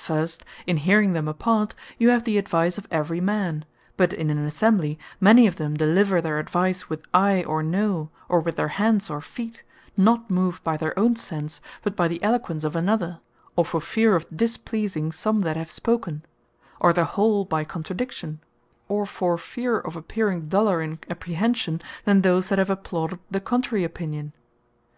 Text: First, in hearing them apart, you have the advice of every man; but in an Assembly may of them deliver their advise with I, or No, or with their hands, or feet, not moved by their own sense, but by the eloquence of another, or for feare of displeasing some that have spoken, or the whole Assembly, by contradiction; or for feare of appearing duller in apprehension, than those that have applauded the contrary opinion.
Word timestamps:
First, 0.00 0.46
in 0.66 0.78
hearing 0.78 1.12
them 1.12 1.28
apart, 1.28 1.74
you 1.98 2.08
have 2.08 2.24
the 2.24 2.38
advice 2.38 2.78
of 2.78 2.88
every 2.90 3.20
man; 3.20 3.66
but 3.98 4.14
in 4.14 4.30
an 4.30 4.38
Assembly 4.46 4.98
may 5.20 5.46
of 5.46 5.56
them 5.56 5.74
deliver 5.76 6.22
their 6.22 6.38
advise 6.38 6.88
with 6.88 7.04
I, 7.12 7.44
or 7.44 7.62
No, 7.62 8.08
or 8.26 8.40
with 8.40 8.56
their 8.56 8.68
hands, 8.80 9.10
or 9.10 9.20
feet, 9.20 9.62
not 9.94 10.30
moved 10.30 10.64
by 10.64 10.78
their 10.78 10.98
own 10.98 11.16
sense, 11.16 11.60
but 11.82 11.94
by 11.94 12.08
the 12.08 12.22
eloquence 12.22 12.64
of 12.64 12.74
another, 12.74 13.20
or 13.56 13.64
for 13.66 13.78
feare 13.78 14.16
of 14.16 14.24
displeasing 14.34 15.12
some 15.12 15.40
that 15.40 15.58
have 15.58 15.70
spoken, 15.70 16.24
or 16.80 16.94
the 16.94 17.04
whole 17.04 17.40
Assembly, 17.42 17.48
by 17.50 17.64
contradiction; 17.66 18.40
or 18.88 19.04
for 19.04 19.36
feare 19.36 19.76
of 19.76 19.96
appearing 19.96 20.48
duller 20.48 20.80
in 20.80 20.98
apprehension, 21.10 21.82
than 22.06 22.22
those 22.22 22.48
that 22.48 22.58
have 22.58 22.70
applauded 22.70 23.18
the 23.30 23.38
contrary 23.38 23.84
opinion. 23.84 24.32